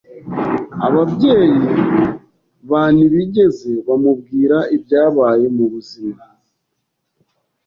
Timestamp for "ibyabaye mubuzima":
4.75-6.23